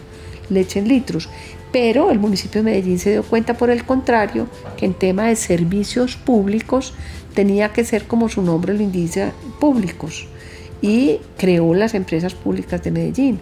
leche 0.48 0.80
en 0.80 0.88
litros. 0.88 1.28
Pero 1.72 2.10
el 2.10 2.18
municipio 2.18 2.62
de 2.62 2.70
Medellín 2.70 2.98
se 2.98 3.10
dio 3.10 3.22
cuenta, 3.22 3.54
por 3.54 3.70
el 3.70 3.84
contrario, 3.84 4.48
que 4.76 4.86
en 4.86 4.94
tema 4.94 5.26
de 5.26 5.36
servicios 5.36 6.16
públicos 6.16 6.94
tenía 7.34 7.72
que 7.72 7.84
ser 7.84 8.06
como 8.08 8.28
su 8.28 8.42
nombre 8.42 8.74
lo 8.74 8.82
indica, 8.82 9.32
públicos. 9.60 10.26
Y 10.82 11.20
creó 11.36 11.74
las 11.74 11.94
empresas 11.94 12.34
públicas 12.34 12.82
de 12.82 12.90
Medellín 12.90 13.38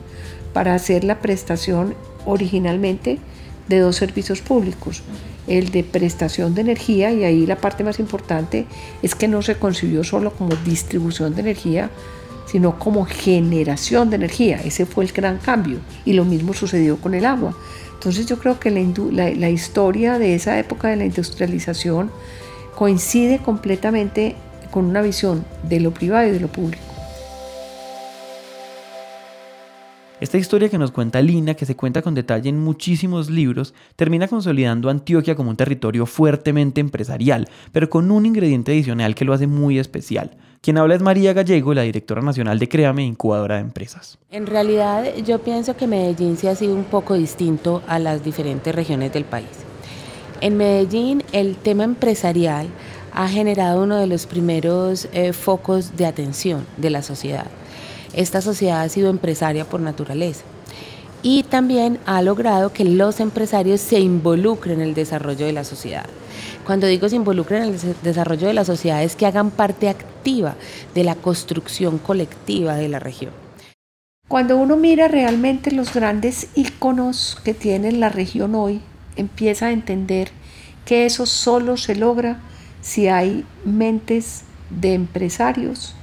para 0.58 0.74
hacer 0.74 1.04
la 1.04 1.20
prestación 1.20 1.94
originalmente 2.26 3.20
de 3.68 3.78
dos 3.78 3.94
servicios 3.94 4.40
públicos, 4.40 5.04
el 5.46 5.70
de 5.70 5.84
prestación 5.84 6.52
de 6.56 6.62
energía, 6.62 7.12
y 7.12 7.22
ahí 7.22 7.46
la 7.46 7.58
parte 7.58 7.84
más 7.84 8.00
importante 8.00 8.66
es 9.00 9.14
que 9.14 9.28
no 9.28 9.40
se 9.40 9.54
concibió 9.54 10.02
solo 10.02 10.32
como 10.32 10.56
distribución 10.64 11.36
de 11.36 11.42
energía, 11.42 11.90
sino 12.46 12.76
como 12.76 13.04
generación 13.04 14.10
de 14.10 14.16
energía. 14.16 14.60
Ese 14.64 14.84
fue 14.84 15.04
el 15.04 15.12
gran 15.12 15.38
cambio. 15.38 15.78
Y 16.04 16.14
lo 16.14 16.24
mismo 16.24 16.52
sucedió 16.54 16.96
con 16.96 17.14
el 17.14 17.24
agua. 17.24 17.56
Entonces 17.94 18.26
yo 18.26 18.40
creo 18.40 18.58
que 18.58 18.72
la, 18.72 19.30
la 19.30 19.50
historia 19.50 20.18
de 20.18 20.34
esa 20.34 20.58
época 20.58 20.88
de 20.88 20.96
la 20.96 21.04
industrialización 21.04 22.10
coincide 22.74 23.38
completamente 23.38 24.34
con 24.72 24.86
una 24.86 25.02
visión 25.02 25.44
de 25.62 25.78
lo 25.78 25.94
privado 25.94 26.26
y 26.26 26.32
de 26.32 26.40
lo 26.40 26.48
público. 26.48 26.87
Esta 30.20 30.36
historia 30.36 30.68
que 30.68 30.78
nos 30.78 30.90
cuenta 30.90 31.22
Lina, 31.22 31.54
que 31.54 31.64
se 31.64 31.76
cuenta 31.76 32.02
con 32.02 32.12
detalle 32.12 32.48
en 32.48 32.58
muchísimos 32.58 33.30
libros, 33.30 33.72
termina 33.94 34.26
consolidando 34.26 34.90
Antioquia 34.90 35.36
como 35.36 35.50
un 35.50 35.56
territorio 35.56 36.06
fuertemente 36.06 36.80
empresarial, 36.80 37.48
pero 37.70 37.88
con 37.88 38.10
un 38.10 38.26
ingrediente 38.26 38.72
adicional 38.72 39.14
que 39.14 39.24
lo 39.24 39.32
hace 39.32 39.46
muy 39.46 39.78
especial. 39.78 40.36
Quien 40.60 40.76
habla 40.76 40.96
es 40.96 41.02
María 41.02 41.34
Gallego, 41.34 41.72
la 41.72 41.82
directora 41.82 42.20
nacional 42.20 42.58
de 42.58 42.68
Créame, 42.68 43.04
incubadora 43.04 43.54
de 43.54 43.60
empresas. 43.60 44.18
En 44.32 44.48
realidad 44.48 45.04
yo 45.24 45.38
pienso 45.38 45.76
que 45.76 45.86
Medellín 45.86 46.36
se 46.36 46.48
ha 46.48 46.56
sido 46.56 46.74
un 46.74 46.84
poco 46.84 47.14
distinto 47.14 47.84
a 47.86 48.00
las 48.00 48.24
diferentes 48.24 48.74
regiones 48.74 49.12
del 49.12 49.24
país. 49.24 49.46
En 50.40 50.56
Medellín 50.56 51.22
el 51.30 51.54
tema 51.54 51.84
empresarial 51.84 52.66
ha 53.18 53.28
generado 53.28 53.82
uno 53.82 53.96
de 53.96 54.06
los 54.06 54.26
primeros 54.26 55.08
eh, 55.12 55.32
focos 55.32 55.96
de 55.96 56.06
atención 56.06 56.66
de 56.76 56.90
la 56.90 57.02
sociedad 57.02 57.46
esta 58.14 58.40
sociedad 58.40 58.80
ha 58.80 58.88
sido 58.88 59.10
empresaria 59.10 59.64
por 59.64 59.80
naturaleza 59.80 60.42
y 61.22 61.42
también 61.42 61.98
ha 62.06 62.22
logrado 62.22 62.72
que 62.72 62.84
los 62.84 63.20
empresarios 63.20 63.80
se 63.80 64.00
involucren 64.00 64.80
en 64.80 64.88
el 64.88 64.94
desarrollo 64.94 65.46
de 65.46 65.52
la 65.52 65.64
sociedad. 65.64 66.06
Cuando 66.64 66.86
digo 66.86 67.08
se 67.08 67.16
involucren 67.16 67.64
en 67.64 67.74
el 67.74 67.96
desarrollo 68.02 68.46
de 68.46 68.54
la 68.54 68.64
sociedad 68.64 69.02
es 69.02 69.16
que 69.16 69.26
hagan 69.26 69.50
parte 69.50 69.88
activa 69.88 70.54
de 70.94 71.04
la 71.04 71.16
construcción 71.16 71.98
colectiva 71.98 72.76
de 72.76 72.88
la 72.88 72.98
región. 72.98 73.32
Cuando 74.28 74.56
uno 74.56 74.76
mira 74.76 75.08
realmente 75.08 75.70
los 75.70 75.92
grandes 75.94 76.48
íconos 76.54 77.38
que 77.44 77.54
tiene 77.54 77.92
la 77.92 78.10
región 78.10 78.54
hoy, 78.54 78.80
empieza 79.16 79.66
a 79.66 79.72
entender 79.72 80.30
que 80.84 81.06
eso 81.06 81.24
solo 81.24 81.76
se 81.76 81.94
logra 81.94 82.40
si 82.88 83.06
hay 83.08 83.44
mentes 83.66 84.44
de 84.70 84.94
empresarios 84.94 85.94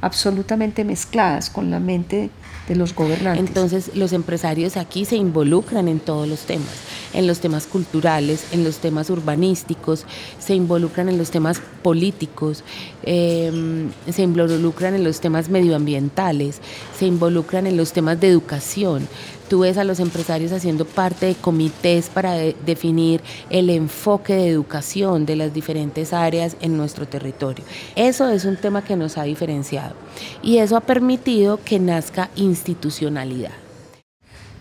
absolutamente 0.00 0.84
mezcladas 0.84 1.50
con 1.50 1.72
la 1.72 1.80
mente 1.80 2.30
de 2.68 2.76
los 2.76 2.94
gobernantes. 2.94 3.44
Entonces 3.44 3.96
los 3.96 4.12
empresarios 4.12 4.76
aquí 4.76 5.04
se 5.04 5.16
involucran 5.16 5.88
en 5.88 5.98
todos 5.98 6.28
los 6.28 6.42
temas, 6.42 6.68
en 7.12 7.26
los 7.26 7.40
temas 7.40 7.66
culturales, 7.66 8.46
en 8.52 8.64
los 8.64 8.78
temas 8.78 9.10
urbanísticos, 9.10 10.04
se 10.38 10.54
involucran 10.54 11.08
en 11.08 11.18
los 11.18 11.30
temas 11.30 11.60
políticos, 11.82 12.64
em, 13.02 13.90
se 14.10 14.22
involucran 14.22 14.94
en 14.94 15.04
los 15.04 15.20
temas 15.20 15.48
medioambientales, 15.48 16.60
se 16.98 17.06
involucran 17.06 17.66
en 17.66 17.76
los 17.76 17.92
temas 17.92 18.20
de 18.20 18.28
educación. 18.28 19.08
Tú 19.48 19.60
ves 19.60 19.78
a 19.78 19.84
los 19.84 19.98
empresarios 19.98 20.52
haciendo 20.52 20.84
parte 20.84 21.24
de 21.26 21.34
comités 21.34 22.10
para 22.10 22.34
definir 22.34 23.22
el 23.48 23.70
enfoque 23.70 24.34
de 24.34 24.48
educación 24.48 25.24
de 25.24 25.36
las 25.36 25.54
diferentes 25.54 26.12
áreas 26.12 26.56
en 26.60 26.76
nuestro 26.76 27.08
territorio. 27.08 27.64
Eso 27.96 28.28
es 28.28 28.44
un 28.44 28.56
tema 28.56 28.84
que 28.84 28.96
nos 28.96 29.16
ha 29.16 29.22
diferenciado 29.22 29.94
y 30.42 30.58
eso 30.58 30.76
ha 30.76 30.80
permitido 30.80 31.58
que 31.64 31.78
nazca 31.78 32.28
institucionalidad. 32.36 33.67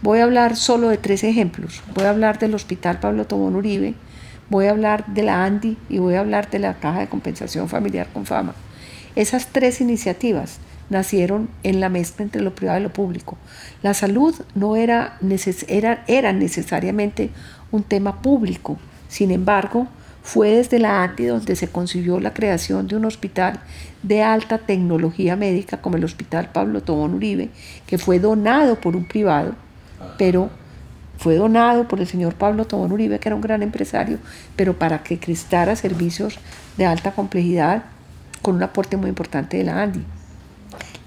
Voy 0.03 0.19
a 0.19 0.25
hablar 0.25 0.55
solo 0.55 0.89
de 0.89 0.97
tres 0.97 1.23
ejemplos. 1.23 1.81
Voy 1.95 2.05
a 2.05 2.11
hablar 2.11 2.37
del 2.37 2.53
Hospital 2.53 2.99
Pablo 2.99 3.25
Tobón 3.25 3.55
Uribe, 3.55 3.95
voy 4.47 4.67
a 4.67 4.69
hablar 4.69 5.07
de 5.07 5.23
la 5.23 5.43
ANDI 5.43 5.75
y 5.89 5.97
voy 5.97 6.13
a 6.13 6.19
hablar 6.19 6.51
de 6.51 6.59
la 6.59 6.75
Caja 6.75 6.99
de 6.99 7.09
Compensación 7.09 7.67
Familiar 7.67 8.07
con 8.13 8.27
Fama. 8.27 8.53
Esas 9.15 9.47
tres 9.47 9.81
iniciativas 9.81 10.59
nacieron 10.91 11.49
en 11.63 11.79
la 11.79 11.89
mezcla 11.89 12.23
entre 12.23 12.43
lo 12.43 12.53
privado 12.53 12.79
y 12.79 12.83
lo 12.83 12.93
público. 12.93 13.39
La 13.81 13.95
salud 13.95 14.35
no 14.53 14.75
era, 14.75 15.17
era, 15.67 16.03
era 16.05 16.31
necesariamente 16.31 17.31
un 17.71 17.81
tema 17.81 18.21
público, 18.21 18.77
sin 19.09 19.31
embargo, 19.31 19.87
fue 20.21 20.51
desde 20.51 20.77
la 20.77 21.03
ANTI 21.03 21.25
donde 21.25 21.55
se 21.55 21.69
concibió 21.69 22.19
la 22.19 22.33
creación 22.35 22.87
de 22.87 22.97
un 22.97 23.05
hospital 23.05 23.61
de 24.03 24.21
alta 24.21 24.59
tecnología 24.59 25.35
médica 25.35 25.81
como 25.81 25.97
el 25.97 26.03
Hospital 26.03 26.51
Pablo 26.53 26.83
Tobón 26.83 27.15
Uribe, 27.15 27.49
que 27.87 27.97
fue 27.97 28.19
donado 28.19 28.79
por 28.79 28.95
un 28.95 29.05
privado, 29.05 29.55
pero 30.17 30.49
fue 31.17 31.35
donado 31.35 31.87
por 31.87 31.99
el 31.99 32.07
señor 32.07 32.35
Pablo 32.35 32.65
Tobón 32.65 32.91
Uribe, 32.91 33.19
que 33.19 33.29
era 33.29 33.35
un 33.35 33.41
gran 33.41 33.63
empresario, 33.63 34.19
pero 34.55 34.77
para 34.77 35.03
que 35.03 35.17
prestara 35.17 35.75
servicios 35.75 36.37
de 36.77 36.85
alta 36.85 37.11
complejidad 37.11 37.85
con 38.41 38.55
un 38.55 38.63
aporte 38.63 38.97
muy 38.97 39.09
importante 39.09 39.57
de 39.57 39.63
la 39.63 39.81
ANDI. 39.81 40.03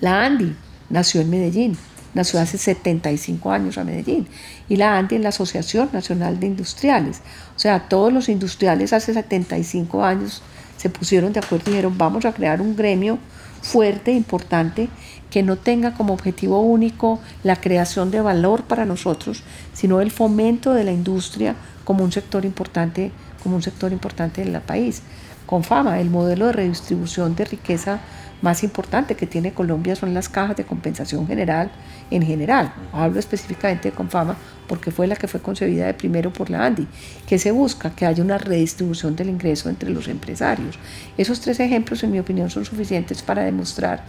La 0.01 0.25
ANDI 0.25 0.57
nació 0.89 1.21
en 1.21 1.31
Medellín, 1.31 1.77
nació 2.15 2.41
hace 2.41 2.59
75 2.59 3.53
años 3.53 3.79
a 3.79 3.85
Medellín, 3.85 4.27
y 4.69 4.77
la 4.77 4.99
ANDI 4.99 5.17
es 5.17 5.23
la 5.23 5.29
Asociación 5.29 5.91
Nacional 5.93 6.41
de 6.41 6.47
Industriales. 6.47 7.23
O 7.55 7.59
sea, 7.59 7.89
todos 7.89 8.13
los 8.13 8.29
industriales 8.29 8.93
hace 8.93 9.15
75 9.15 10.05
años 10.05 10.43
se 10.77 10.91
pusieron 10.91 11.33
de 11.33 11.41
acuerdo 11.41 11.65
y 11.67 11.75
dijeron, 11.75 11.99
vamos 11.99 12.25
a 12.25 12.33
crear 12.33 12.61
un 12.61 12.75
gremio 12.75 13.19
fuerte, 13.63 14.13
importante, 14.13 14.89
que 15.31 15.43
no 15.43 15.57
tenga 15.57 15.95
como 15.95 16.13
objetivo 16.13 16.61
único 16.61 17.21
la 17.43 17.57
creación 17.57 18.11
de 18.11 18.21
valor 18.21 18.65
para 18.65 18.85
nosotros, 18.85 19.43
sino 19.73 20.01
el 20.01 20.11
fomento 20.11 20.75
de 20.75 20.85
la 20.85 20.93
industria 20.93 21.55
como 21.85 22.05
un 22.05 22.13
sector 22.13 22.45
importante, 22.45 23.13
como 23.43 23.57
un 23.57 23.63
sector 23.63 23.93
importante 23.93 24.43
en 24.43 24.55
el 24.55 24.61
país. 24.61 25.03
Con 25.47 25.65
fama, 25.65 26.01
el 26.01 26.11
modelo 26.11 26.47
de 26.47 26.53
redistribución 26.53 27.35
de 27.35 27.45
riqueza 27.45 28.01
más 28.43 28.63
importante 28.63 29.17
que 29.17 29.27
tiene 29.27 29.53
Colombia 29.53 29.97
son 29.97 30.15
las 30.15 30.29
cajas 30.29 30.57
de 30.57 30.65
compensación 30.65 31.27
general 31.27 31.71
en 32.11 32.23
general. 32.23 32.73
Hablo 32.93 33.19
específicamente 33.19 33.91
de 33.91 33.95
Confama 33.95 34.37
porque 34.67 34.93
fue 34.93 35.07
la 35.07 35.17
que 35.17 35.27
fue 35.29 35.41
concebida 35.41 35.87
de 35.87 35.95
primero 35.95 36.33
por 36.33 36.49
la 36.49 36.65
ANDI, 36.65 36.87
que 37.27 37.39
se 37.39 37.51
busca 37.51 37.91
que 37.91 38.07
haya 38.07 38.23
una 38.23 38.39
redistribución 38.39 39.17
del 39.17 39.29
ingreso 39.29 39.69
entre 39.69 39.91
los 39.91 40.07
empresarios. 40.07 40.79
Esos 41.19 41.41
tres 41.41 41.59
ejemplos, 41.59 42.05
en 42.05 42.13
mi 42.13 42.21
opinión, 42.21 42.49
son 42.51 42.65
suficientes 42.65 43.21
para 43.23 43.43
demostrar 43.43 44.05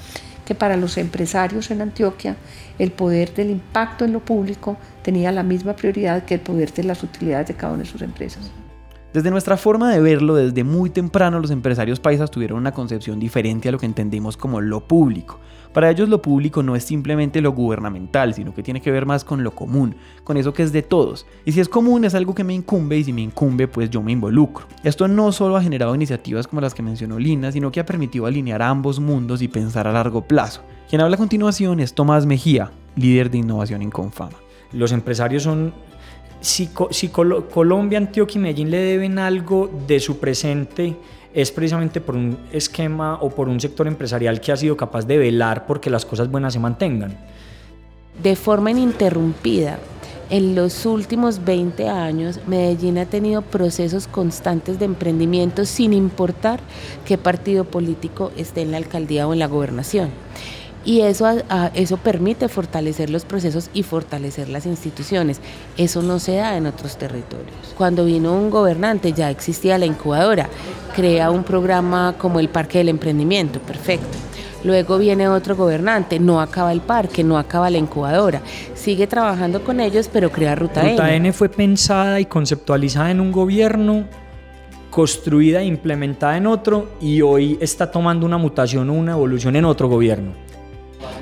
que 0.51 0.55
para 0.55 0.75
los 0.75 0.97
empresarios 0.97 1.71
en 1.71 1.81
Antioquia 1.81 2.35
el 2.77 2.91
poder 2.91 3.33
del 3.33 3.51
impacto 3.51 4.03
en 4.03 4.11
lo 4.11 4.19
público 4.19 4.75
tenía 5.01 5.31
la 5.31 5.43
misma 5.43 5.77
prioridad 5.77 6.25
que 6.25 6.33
el 6.33 6.41
poder 6.41 6.73
de 6.73 6.83
las 6.83 7.03
utilidades 7.03 7.47
de 7.47 7.53
cada 7.53 7.71
una 7.71 7.83
de 7.83 7.89
sus 7.89 8.01
empresas. 8.01 8.51
Desde 9.13 9.29
nuestra 9.29 9.57
forma 9.57 9.91
de 9.91 9.99
verlo, 9.99 10.35
desde 10.35 10.63
muy 10.63 10.89
temprano 10.89 11.41
los 11.41 11.51
empresarios 11.51 11.99
paisas 11.99 12.31
tuvieron 12.31 12.57
una 12.57 12.71
concepción 12.71 13.19
diferente 13.19 13.67
a 13.67 13.73
lo 13.73 13.77
que 13.77 13.85
entendemos 13.85 14.37
como 14.37 14.61
lo 14.61 14.87
público. 14.87 15.37
Para 15.73 15.89
ellos 15.89 16.07
lo 16.07 16.21
público 16.21 16.63
no 16.63 16.77
es 16.77 16.85
simplemente 16.85 17.41
lo 17.41 17.51
gubernamental, 17.51 18.33
sino 18.33 18.53
que 18.53 18.63
tiene 18.63 18.81
que 18.81 18.89
ver 18.89 19.05
más 19.05 19.25
con 19.25 19.43
lo 19.43 19.51
común, 19.51 19.95
con 20.23 20.37
eso 20.37 20.53
que 20.53 20.63
es 20.63 20.71
de 20.71 20.81
todos. 20.81 21.25
Y 21.43 21.51
si 21.51 21.59
es 21.59 21.67
común 21.67 22.05
es 22.05 22.15
algo 22.15 22.33
que 22.33 22.45
me 22.45 22.53
incumbe 22.53 22.97
y 22.97 23.03
si 23.03 23.11
me 23.11 23.21
incumbe 23.21 23.67
pues 23.67 23.89
yo 23.89 24.01
me 24.01 24.13
involucro. 24.13 24.65
Esto 24.81 25.09
no 25.09 25.33
solo 25.33 25.57
ha 25.57 25.61
generado 25.61 25.93
iniciativas 25.93 26.47
como 26.47 26.61
las 26.61 26.73
que 26.73 26.81
mencionó 26.81 27.19
Lina, 27.19 27.51
sino 27.51 27.69
que 27.69 27.81
ha 27.81 27.85
permitido 27.85 28.27
alinear 28.27 28.61
ambos 28.61 29.01
mundos 29.01 29.41
y 29.41 29.49
pensar 29.49 29.87
a 29.87 29.91
largo 29.91 30.21
plazo. 30.21 30.61
Quien 30.89 31.01
habla 31.01 31.15
a 31.15 31.19
continuación 31.19 31.81
es 31.81 31.93
Tomás 31.93 32.25
Mejía, 32.25 32.71
líder 32.95 33.29
de 33.29 33.39
innovación 33.39 33.81
en 33.81 33.91
Confama. 33.91 34.37
Los 34.71 34.93
empresarios 34.93 35.43
son 35.43 35.73
si, 36.41 36.69
Colombia, 37.09 37.99
Antioquia 37.99 38.39
y 38.39 38.41
Medellín 38.41 38.71
le 38.71 38.79
deben 38.79 39.19
algo 39.19 39.69
de 39.87 39.99
su 39.99 40.19
presente, 40.19 40.97
es 41.33 41.51
precisamente 41.51 42.01
por 42.01 42.15
un 42.15 42.37
esquema 42.51 43.19
o 43.21 43.29
por 43.29 43.47
un 43.47 43.59
sector 43.59 43.87
empresarial 43.87 44.41
que 44.41 44.51
ha 44.51 44.57
sido 44.57 44.75
capaz 44.75 45.05
de 45.05 45.17
velar 45.17 45.65
porque 45.65 45.89
las 45.89 46.05
cosas 46.05 46.29
buenas 46.29 46.53
se 46.53 46.59
mantengan. 46.59 47.17
De 48.21 48.35
forma 48.35 48.71
ininterrumpida, 48.71 49.79
en 50.29 50.55
los 50.55 50.85
últimos 50.85 51.45
20 51.45 51.87
años, 51.89 52.39
Medellín 52.47 52.97
ha 52.97 53.05
tenido 53.05 53.41
procesos 53.41 54.07
constantes 54.07 54.79
de 54.79 54.85
emprendimiento 54.85 55.65
sin 55.65 55.93
importar 55.93 56.59
qué 57.05 57.17
partido 57.17 57.65
político 57.65 58.31
esté 58.35 58.61
en 58.61 58.71
la 58.71 58.77
alcaldía 58.77 59.27
o 59.27 59.33
en 59.33 59.39
la 59.39 59.47
gobernación 59.47 60.09
y 60.83 61.01
eso, 61.01 61.27
eso 61.73 61.97
permite 61.97 62.47
fortalecer 62.47 63.09
los 63.09 63.25
procesos 63.25 63.69
y 63.73 63.83
fortalecer 63.83 64.49
las 64.49 64.65
instituciones. 64.65 65.39
Eso 65.77 66.01
no 66.01 66.19
se 66.19 66.35
da 66.35 66.57
en 66.57 66.65
otros 66.65 66.97
territorios. 66.97 67.55
Cuando 67.77 68.05
vino 68.05 68.33
un 68.33 68.49
gobernante 68.49 69.13
ya 69.13 69.29
existía 69.29 69.77
la 69.77 69.85
incubadora, 69.85 70.49
crea 70.95 71.29
un 71.29 71.43
programa 71.43 72.15
como 72.17 72.39
el 72.39 72.49
Parque 72.49 72.79
del 72.79 72.89
Emprendimiento, 72.89 73.59
perfecto. 73.59 74.17
Luego 74.63 74.99
viene 74.99 75.27
otro 75.27 75.55
gobernante, 75.55 76.19
no 76.19 76.39
acaba 76.39 76.71
el 76.71 76.81
parque, 76.81 77.23
no 77.23 77.39
acaba 77.39 77.71
la 77.71 77.79
incubadora, 77.79 78.41
sigue 78.75 79.07
trabajando 79.07 79.63
con 79.63 79.79
ellos, 79.79 80.07
pero 80.11 80.31
crea 80.31 80.53
Ruta, 80.53 80.83
Ruta 80.83 81.09
N. 81.09 81.15
N 81.15 81.33
fue 81.33 81.49
pensada 81.49 82.19
y 82.19 82.25
conceptualizada 82.25 83.09
en 83.09 83.21
un 83.21 83.31
gobierno 83.31 84.05
construida 84.91 85.61
e 85.61 85.65
implementada 85.65 86.37
en 86.37 86.45
otro 86.45 86.91
y 87.01 87.21
hoy 87.21 87.57
está 87.59 87.89
tomando 87.89 88.25
una 88.25 88.37
mutación 88.37 88.89
o 88.91 88.93
una 88.93 89.13
evolución 89.13 89.55
en 89.55 89.65
otro 89.65 89.87
gobierno 89.87 90.33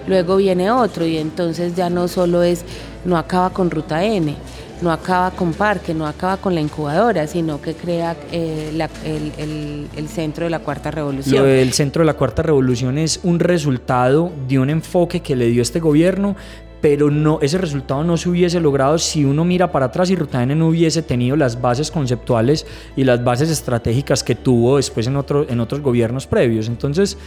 luego 0.07 0.37
viene 0.37 0.71
otro 0.71 1.05
y 1.05 1.17
entonces 1.17 1.75
ya 1.75 1.89
no 1.89 2.07
solo 2.07 2.43
es, 2.43 2.63
no 3.05 3.17
acaba 3.17 3.49
con 3.51 3.69
Ruta 3.71 4.03
N, 4.03 4.35
no 4.81 4.91
acaba 4.91 5.31
con 5.31 5.53
Parque, 5.53 5.93
no 5.93 6.07
acaba 6.07 6.37
con 6.37 6.55
la 6.55 6.61
incubadora, 6.61 7.27
sino 7.27 7.61
que 7.61 7.73
crea 7.73 8.15
eh, 8.31 8.71
el, 9.05 10.07
Centro 10.07 10.45
de 10.45 10.49
la 10.49 10.59
Cuarta 10.59 10.91
Revolución. 10.91 11.45
el 11.45 11.73
Centro 11.73 12.01
de 12.01 12.05
la 12.05 12.13
Cuarta 12.13 12.41
Revolución 12.41 12.97
es 12.97 13.19
un 13.23 13.39
resultado 13.39 14.31
de 14.47 14.59
un 14.59 14.69
enfoque 14.69 15.19
que 15.19 15.35
le 15.35 15.47
dio 15.47 15.61
este 15.61 15.79
gobierno, 15.79 16.35
pero 16.81 17.11
no, 17.11 17.39
ese 17.41 17.57
resultado 17.57 18.03
no 18.03 18.15
se 18.15 18.29
hubiese 18.29 18.59
logrado 18.59 18.97
si 18.97 19.25
uno 19.25 19.43
mira 19.43 19.71
para 19.71 19.87
atrás 19.87 20.09
y 20.09 20.15
Ruta 20.15 20.41
N 20.41 20.55
no 20.55 20.69
hubiese 20.69 21.01
tenido 21.01 21.35
las 21.35 21.59
bases 21.59 21.91
conceptuales 21.91 22.65
y 22.95 23.03
las 23.03 23.23
bases 23.23 23.49
estratégicas 23.49 24.23
que 24.23 24.35
tuvo 24.35 24.77
después 24.77 25.07
en, 25.07 25.17
otro, 25.17 25.45
en 25.49 25.59
otros 25.59 25.81
gobiernos 25.81 26.25
previos. 26.25 26.67
Entonces, 26.67 27.17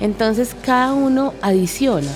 entonces 0.00 0.54
cada 0.62 0.92
uno 0.92 1.34
adiciona, 1.42 2.10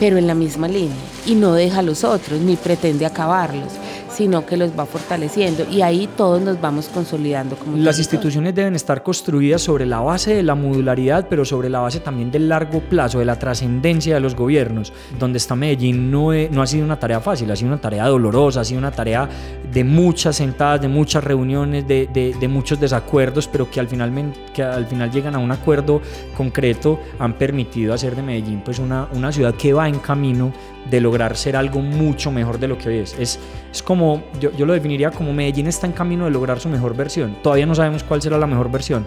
pero 0.00 0.18
en 0.18 0.26
la 0.26 0.34
misma 0.34 0.68
línea, 0.68 0.96
y 1.26 1.34
no 1.34 1.52
deja 1.52 1.80
a 1.80 1.82
los 1.82 2.04
otros, 2.04 2.40
ni 2.40 2.56
pretende 2.56 3.06
acabarlos 3.06 3.72
sino 4.12 4.44
que 4.46 4.56
los 4.56 4.78
va 4.78 4.86
fortaleciendo 4.86 5.64
y 5.70 5.82
ahí 5.82 6.08
todos 6.16 6.40
nos 6.40 6.60
vamos 6.60 6.88
consolidando. 6.88 7.56
Como 7.56 7.76
Las 7.76 7.98
instituciones 7.98 8.54
deben 8.54 8.74
estar 8.74 9.02
construidas 9.02 9.62
sobre 9.62 9.86
la 9.86 10.00
base 10.00 10.34
de 10.34 10.42
la 10.42 10.54
modularidad, 10.54 11.26
pero 11.28 11.44
sobre 11.44 11.68
la 11.68 11.80
base 11.80 12.00
también 12.00 12.30
del 12.30 12.48
largo 12.48 12.80
plazo, 12.80 13.18
de 13.18 13.24
la 13.24 13.38
trascendencia 13.38 14.14
de 14.14 14.20
los 14.20 14.34
gobiernos. 14.34 14.92
Donde 15.18 15.38
está 15.38 15.54
Medellín 15.54 16.10
no, 16.10 16.32
no 16.50 16.62
ha 16.62 16.66
sido 16.66 16.84
una 16.84 16.98
tarea 16.98 17.20
fácil, 17.20 17.50
ha 17.50 17.56
sido 17.56 17.68
una 17.68 17.80
tarea 17.80 18.06
dolorosa, 18.06 18.60
ha 18.60 18.64
sido 18.64 18.78
una 18.78 18.90
tarea 18.90 19.28
de 19.72 19.84
muchas 19.84 20.36
sentadas, 20.36 20.80
de 20.80 20.88
muchas 20.88 21.24
reuniones, 21.24 21.86
de, 21.86 22.06
de, 22.06 22.48
muchos 22.48 22.78
desacuerdos, 22.78 23.48
pero 23.48 23.70
que 23.70 23.80
al, 23.80 23.88
final, 23.88 24.12
que 24.52 24.62
al 24.62 24.86
final 24.86 25.10
llegan 25.10 25.34
a 25.34 25.38
un 25.38 25.50
acuerdo 25.50 26.02
concreto, 26.36 27.00
han 27.18 27.34
permitido 27.34 27.94
hacer 27.94 28.14
de 28.14 28.22
Medellín 28.22 28.62
pues 28.64 28.78
una, 28.78 29.08
una 29.12 29.32
ciudad 29.32 29.54
que 29.54 29.72
va 29.72 29.88
en 29.88 29.98
camino 29.98 30.52
de 30.90 31.00
lograr 31.00 31.36
ser 31.36 31.56
algo 31.56 31.80
mucho 31.80 32.30
mejor 32.30 32.58
de 32.58 32.68
lo 32.68 32.78
que 32.78 32.88
hoy 32.88 32.98
es. 32.98 33.16
Es, 33.18 33.38
es 33.70 33.82
como, 33.82 34.22
yo, 34.40 34.50
yo, 34.56 34.66
lo 34.66 34.72
definiría 34.72 35.10
como 35.10 35.32
Medellín 35.32 35.66
está 35.66 35.86
en 35.86 35.92
camino 35.92 36.24
de 36.24 36.30
lograr 36.30 36.60
su 36.60 36.68
mejor 36.68 36.96
versión. 36.96 37.36
Todavía 37.42 37.66
no 37.66 37.74
sabemos 37.74 38.02
cuál 38.02 38.20
será 38.22 38.38
la 38.38 38.46
mejor 38.46 38.70
versión, 38.70 39.06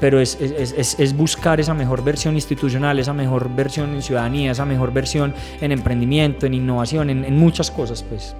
pero 0.00 0.20
es, 0.20 0.38
es, 0.40 0.98
es, 0.98 1.16
buscar 1.16 1.60
esa 1.60 1.74
mejor 1.74 2.04
versión 2.04 2.34
institucional, 2.34 2.98
esa 2.98 3.12
mejor 3.12 3.48
versión 3.54 3.94
en 3.94 4.02
ciudadanía, 4.02 4.52
esa 4.52 4.64
mejor 4.64 4.92
versión 4.92 5.34
en 5.60 5.72
emprendimiento, 5.72 6.46
en 6.46 6.54
innovación, 6.54 7.10
en, 7.10 7.24
en 7.24 7.36
muchas 7.36 7.70
cosas, 7.70 8.02
pues. 8.02 8.36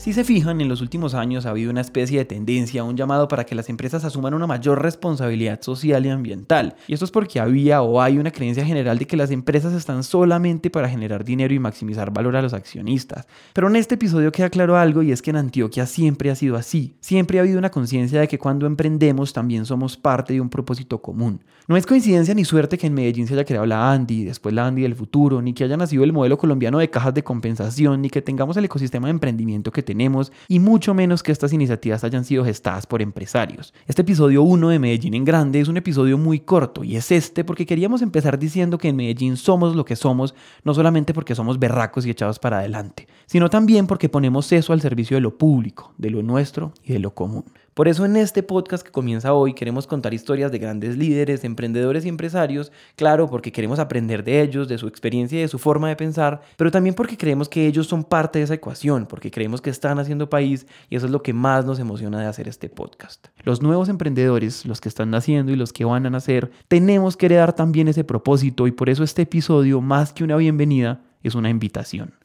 Si 0.00 0.14
se 0.14 0.24
fijan, 0.24 0.62
en 0.62 0.70
los 0.70 0.80
últimos 0.80 1.12
años 1.12 1.44
ha 1.44 1.50
habido 1.50 1.70
una 1.70 1.82
especie 1.82 2.16
de 2.16 2.24
tendencia, 2.24 2.84
un 2.84 2.96
llamado 2.96 3.28
para 3.28 3.44
que 3.44 3.54
las 3.54 3.68
empresas 3.68 4.02
asuman 4.02 4.32
una 4.32 4.46
mayor 4.46 4.80
responsabilidad 4.80 5.60
social 5.60 6.06
y 6.06 6.08
ambiental. 6.08 6.74
Y 6.88 6.94
esto 6.94 7.04
es 7.04 7.10
porque 7.10 7.38
había 7.38 7.82
o 7.82 8.00
hay 8.00 8.16
una 8.16 8.30
creencia 8.30 8.64
general 8.64 8.98
de 8.98 9.06
que 9.06 9.18
las 9.18 9.30
empresas 9.30 9.74
están 9.74 10.02
solamente 10.02 10.70
para 10.70 10.88
generar 10.88 11.22
dinero 11.22 11.52
y 11.52 11.58
maximizar 11.58 12.10
valor 12.14 12.34
a 12.34 12.40
los 12.40 12.54
accionistas. 12.54 13.26
Pero 13.52 13.68
en 13.68 13.76
este 13.76 13.96
episodio 13.96 14.32
queda 14.32 14.48
claro 14.48 14.78
algo 14.78 15.02
y 15.02 15.12
es 15.12 15.20
que 15.20 15.32
en 15.32 15.36
Antioquia 15.36 15.84
siempre 15.84 16.30
ha 16.30 16.34
sido 16.34 16.56
así. 16.56 16.94
Siempre 17.00 17.36
ha 17.36 17.42
habido 17.42 17.58
una 17.58 17.68
conciencia 17.68 18.20
de 18.20 18.28
que 18.28 18.38
cuando 18.38 18.64
emprendemos 18.64 19.34
también 19.34 19.66
somos 19.66 19.98
parte 19.98 20.32
de 20.32 20.40
un 20.40 20.48
propósito 20.48 21.02
común. 21.02 21.44
No 21.68 21.76
es 21.76 21.84
coincidencia 21.84 22.34
ni 22.34 22.46
suerte 22.46 22.78
que 22.78 22.86
en 22.86 22.94
Medellín 22.94 23.26
se 23.26 23.34
haya 23.34 23.44
creado 23.44 23.66
la 23.66 23.92
Andy, 23.92 24.24
después 24.24 24.54
la 24.54 24.66
Andy 24.66 24.80
del 24.80 24.96
futuro, 24.96 25.42
ni 25.42 25.52
que 25.52 25.64
haya 25.64 25.76
nacido 25.76 26.04
el 26.04 26.12
modelo 26.14 26.38
colombiano 26.38 26.78
de 26.78 26.88
cajas 26.88 27.12
de 27.12 27.22
compensación, 27.22 28.00
ni 28.00 28.08
que 28.08 28.22
tengamos 28.22 28.56
el 28.56 28.64
ecosistema 28.64 29.06
de 29.08 29.12
emprendimiento 29.12 29.70
que 29.70 29.89
tenemos 29.90 30.30
y 30.46 30.60
mucho 30.60 30.94
menos 30.94 31.24
que 31.24 31.32
estas 31.32 31.52
iniciativas 31.52 32.04
hayan 32.04 32.24
sido 32.24 32.44
gestadas 32.44 32.86
por 32.86 33.02
empresarios. 33.02 33.74
Este 33.88 34.02
episodio 34.02 34.44
1 34.44 34.68
de 34.68 34.78
Medellín 34.78 35.14
en 35.14 35.24
Grande 35.24 35.58
es 35.58 35.66
un 35.66 35.76
episodio 35.76 36.16
muy 36.16 36.38
corto 36.38 36.84
y 36.84 36.94
es 36.94 37.10
este 37.10 37.42
porque 37.42 37.66
queríamos 37.66 38.00
empezar 38.00 38.38
diciendo 38.38 38.78
que 38.78 38.86
en 38.86 38.96
Medellín 38.96 39.36
somos 39.36 39.74
lo 39.74 39.84
que 39.84 39.96
somos, 39.96 40.36
no 40.62 40.74
solamente 40.74 41.12
porque 41.12 41.34
somos 41.34 41.58
berracos 41.58 42.06
y 42.06 42.10
echados 42.10 42.38
para 42.38 42.58
adelante, 42.60 43.08
sino 43.26 43.50
también 43.50 43.88
porque 43.88 44.08
ponemos 44.08 44.52
eso 44.52 44.72
al 44.72 44.80
servicio 44.80 45.16
de 45.16 45.22
lo 45.22 45.36
público, 45.36 45.92
de 45.98 46.10
lo 46.10 46.22
nuestro 46.22 46.72
y 46.84 46.92
de 46.92 47.00
lo 47.00 47.12
común. 47.12 47.44
Por 47.80 47.88
eso 47.88 48.04
en 48.04 48.14
este 48.16 48.42
podcast 48.42 48.84
que 48.84 48.92
comienza 48.92 49.32
hoy 49.32 49.54
queremos 49.54 49.86
contar 49.86 50.12
historias 50.12 50.52
de 50.52 50.58
grandes 50.58 50.98
líderes, 50.98 51.44
emprendedores 51.44 52.04
y 52.04 52.10
empresarios, 52.10 52.72
claro, 52.94 53.30
porque 53.30 53.52
queremos 53.52 53.78
aprender 53.78 54.22
de 54.22 54.42
ellos, 54.42 54.68
de 54.68 54.76
su 54.76 54.86
experiencia 54.86 55.38
y 55.38 55.40
de 55.40 55.48
su 55.48 55.58
forma 55.58 55.88
de 55.88 55.96
pensar, 55.96 56.42
pero 56.58 56.70
también 56.70 56.94
porque 56.94 57.16
creemos 57.16 57.48
que 57.48 57.66
ellos 57.66 57.86
son 57.86 58.04
parte 58.04 58.38
de 58.38 58.44
esa 58.44 58.52
ecuación, 58.52 59.06
porque 59.06 59.30
creemos 59.30 59.62
que 59.62 59.70
están 59.70 59.98
haciendo 59.98 60.28
país 60.28 60.66
y 60.90 60.96
eso 60.96 61.06
es 61.06 61.12
lo 61.12 61.22
que 61.22 61.32
más 61.32 61.64
nos 61.64 61.78
emociona 61.78 62.20
de 62.20 62.26
hacer 62.26 62.48
este 62.48 62.68
podcast. 62.68 63.28
Los 63.44 63.62
nuevos 63.62 63.88
emprendedores, 63.88 64.66
los 64.66 64.82
que 64.82 64.90
están 64.90 65.10
naciendo 65.10 65.50
y 65.50 65.56
los 65.56 65.72
que 65.72 65.86
van 65.86 66.04
a 66.04 66.10
nacer, 66.10 66.50
tenemos 66.68 67.16
que 67.16 67.24
heredar 67.24 67.54
también 67.54 67.88
ese 67.88 68.04
propósito 68.04 68.66
y 68.66 68.72
por 68.72 68.90
eso 68.90 69.04
este 69.04 69.22
episodio, 69.22 69.80
más 69.80 70.12
que 70.12 70.22
una 70.22 70.36
bienvenida, 70.36 71.00
es 71.22 71.34
una 71.34 71.48
invitación. 71.48 72.19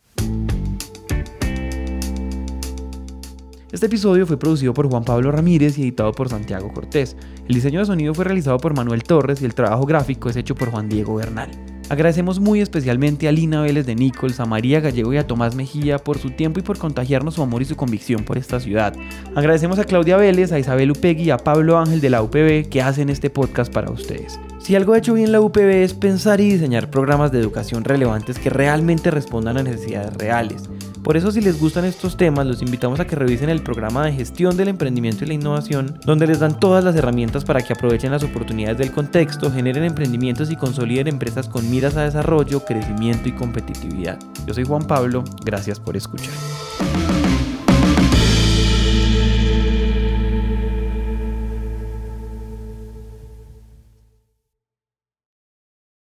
Este 3.75 3.88
episodio 3.88 4.25
fue 4.25 4.39
producido 4.39 4.74
por 4.74 4.89
Juan 4.89 5.03
Pablo 5.03 5.34
Ramírez 5.34 5.77
y 5.77 5.82
editado 5.82 6.13
por 6.13 6.29
Santiago 6.29 6.72
Cortés. 6.72 7.17
El 7.46 7.55
diseño 7.55 7.82
de 7.82 7.86
sonido 7.86 8.13
fue 8.13 8.24
realizado 8.24 8.58
por 8.58 8.74
Manuel 8.74 9.03
Torres 9.03 9.41
y 9.41 9.46
el 9.46 9.53
trabajo 9.53 9.86
gráfico 9.86 10.29
es 10.29 10.38
hecho 10.38 10.55
por 10.55 10.72
Juan 10.72 10.88
Diego 10.88 11.15
Bernal. 11.15 11.51
Agradecemos 11.89 12.39
muy 12.39 12.62
especialmente 12.62 13.27
a 13.27 13.34
Lina 13.34 13.62
Vélez 13.62 13.86
de 13.86 13.96
Nichols, 13.96 14.39
a 14.39 14.46
María 14.46 14.79
Gallego 14.79 15.13
y 15.13 15.17
a 15.17 15.27
Tomás 15.27 15.55
Mejía 15.55 15.98
por 15.98 16.20
su 16.20 16.29
tiempo 16.29 16.62
y 16.62 16.63
por 16.63 16.77
contagiarnos 16.77 17.34
su 17.34 17.44
amor 17.44 17.63
y 17.63 17.65
su 17.65 17.75
convicción 17.75 18.24
por 18.24 18.38
esta 18.38 18.62
ciudad. 18.62 18.96
Agradecemos 19.36 19.77
a 19.77 19.84
Claudia 19.84 20.15
Vélez, 20.15 20.53
a 20.53 20.60
Isabel 20.60 20.91
Upegui 20.91 21.24
y 21.24 21.32
a 21.32 21.38
Pablo 21.38 21.77
Ángel 21.77 22.00
de 22.00 22.12
la 22.12 22.24
UPB 22.24 22.70
que 22.70 22.82
hacen 22.82 23.10
este 23.10 23.29
podcast 23.29 23.74
para 23.74 23.91
ustedes. 23.91 24.39
Si 24.58 24.77
algo 24.77 24.94
ha 24.94 25.00
hecho 25.00 25.15
bien 25.15 25.34
la 25.34 25.41
UPB 25.41 25.84
es 25.84 25.94
pensar 25.94 26.39
y 26.39 26.50
diseñar 26.50 26.89
programas 26.89 27.34
de 27.34 27.41
educación 27.41 27.84
relevantes 27.84 28.39
que 28.39 28.50
realmente 28.50 29.12
respondan 29.12 29.58
a 29.58 29.63
necesidades 29.63 30.13
reales. 30.13 30.70
Por 31.06 31.18
eso 31.18 31.32
si 31.32 31.40
les 31.40 31.60
gustan 31.60 31.86
estos 31.86 32.18
temas, 32.18 32.48
los 32.48 32.64
invitamos 32.64 33.00
a 33.00 33.06
que 33.06 33.16
revisen 33.16 33.50
el 33.50 33.62
programa 33.62 34.08
de 34.08 34.14
gestión 34.14 34.58
del 34.58 34.70
emprendimiento 34.70 35.24
y 35.24 35.28
la 35.28 35.36
innovación, 35.36 36.00
donde 36.04 36.26
les 36.26 36.40
dan 36.40 36.60
todas 36.60 36.84
las 36.84 36.96
herramientas 36.96 37.46
para 37.46 37.62
que 37.62 37.74
aprovechen 37.74 38.10
las 38.10 38.24
oportunidades 38.24 38.80
del 38.80 38.92
contexto, 38.92 39.52
generen 39.52 39.84
emprendimientos 39.84 40.50
y 40.50 40.56
consoliden 40.56 41.08
empresas 41.08 41.48
con 41.48 41.70
miras 41.70 41.96
a 41.96 42.06
desarrollo, 42.06 42.66
crecimiento 42.66 43.30
y 43.30 43.34
competitividad. 43.34 44.18
Yo 44.48 44.56
soy 44.56 44.64
Juan 44.64 44.88
Pablo, 44.88 45.24
gracias 45.46 45.80
por 45.80 45.96
escuchar. 45.96 46.34